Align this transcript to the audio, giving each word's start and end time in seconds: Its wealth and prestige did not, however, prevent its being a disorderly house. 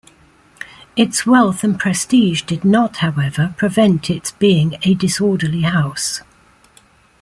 Its 0.95 1.27
wealth 1.27 1.63
and 1.63 1.79
prestige 1.79 2.41
did 2.41 2.65
not, 2.65 2.97
however, 3.05 3.53
prevent 3.55 4.09
its 4.09 4.31
being 4.31 4.75
a 4.81 4.95
disorderly 4.95 5.61
house. 5.61 6.21